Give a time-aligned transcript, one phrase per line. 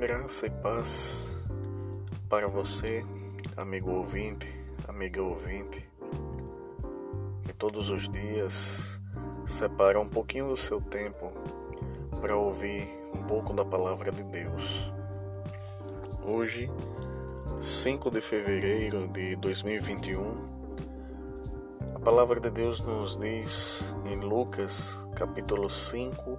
[0.00, 1.30] Graça e paz
[2.26, 3.04] para você,
[3.54, 4.48] amigo ouvinte,
[4.88, 5.86] amiga ouvinte,
[7.42, 8.98] que todos os dias
[9.44, 11.30] separa um pouquinho do seu tempo
[12.18, 14.90] para ouvir um pouco da palavra de Deus.
[16.24, 16.70] Hoje,
[17.60, 20.34] 5 de fevereiro de 2021,
[21.94, 26.38] a palavra de Deus nos diz em Lucas, capítulo 5,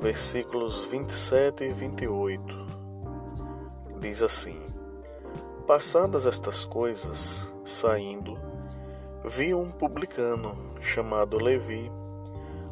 [0.00, 2.66] versículos 27 e 28.
[4.00, 4.58] Diz assim:
[5.66, 8.38] Passadas estas coisas, saindo,
[9.24, 11.90] vi um publicano chamado Levi,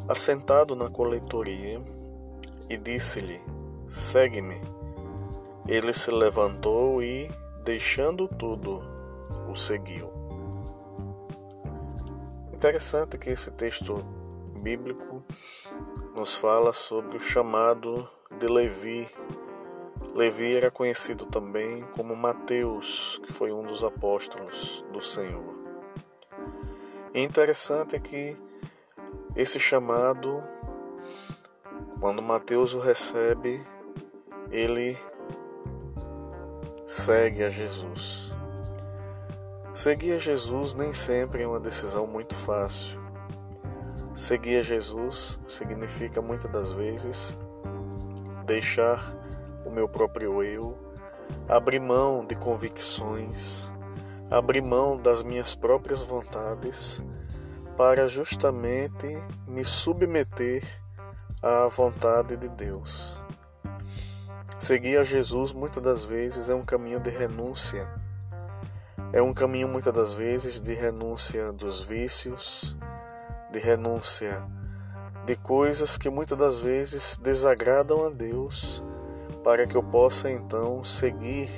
[0.09, 1.81] assentado na coletoria,
[2.69, 3.41] e disse-lhe:
[3.89, 4.61] Segue-me.
[5.67, 7.31] Ele se levantou e,
[7.65, 8.83] deixando tudo,
[9.51, 10.13] o seguiu.
[12.53, 14.05] Interessante que esse texto
[14.55, 15.23] bíblico
[16.15, 19.09] nos fala sobre o chamado de Levi.
[20.15, 25.55] Levi era conhecido também como Mateus, que foi um dos apóstolos do Senhor.
[27.13, 28.37] E interessante é que
[29.37, 30.43] esse chamado,
[32.01, 33.61] quando Mateus o recebe,
[34.51, 34.97] ele
[36.87, 38.33] segue a Jesus.
[39.73, 43.04] Seguir a Jesus nem sempre é uma decisão muito fácil.
[44.15, 47.37] Seguir a Jesus significa muitas das vezes
[48.47, 49.13] deixar
[49.67, 50.79] o meu próprio eu,
[51.49, 53.69] abrir mão de convicções,
[54.31, 57.03] abrir mão das minhas próprias vontades
[57.77, 60.63] para justamente me submeter
[61.43, 63.21] à vontade de Deus.
[64.57, 67.89] Seguir a Jesus muitas das vezes é um caminho de renúncia.
[69.13, 72.77] É um caminho muitas das vezes de renúncia dos vícios,
[73.55, 74.45] de renúncia
[75.25, 78.83] de coisas que muitas das vezes desagradam a Deus,
[79.45, 81.49] para que eu possa então seguir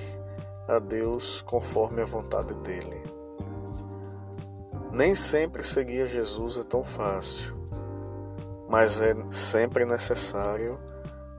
[0.69, 3.03] a Deus conforme a vontade dele.
[4.93, 7.57] Nem sempre seguir a Jesus é tão fácil,
[8.69, 10.79] mas é sempre necessário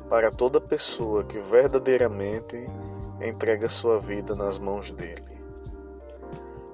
[0.09, 2.57] para toda pessoa que verdadeiramente
[3.21, 5.37] entrega sua vida nas mãos dele.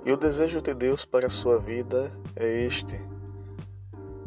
[0.06, 3.12] E o desejo de Deus para a sua vida é este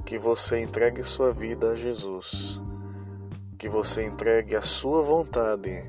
[0.06, 2.62] que você entregue sua vida a Jesus,
[3.58, 5.84] que você entregue a sua vontade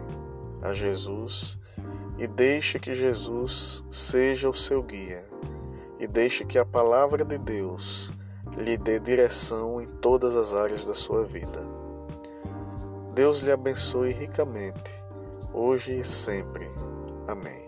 [0.59, 1.57] a Jesus
[2.17, 5.23] e deixe que Jesus seja o seu guia
[5.99, 8.11] e deixe que a palavra de Deus
[8.57, 11.59] lhe dê direção em todas as áreas da sua vida.
[13.13, 14.91] Deus lhe abençoe ricamente,
[15.53, 16.67] hoje e sempre.
[17.27, 17.66] Amém.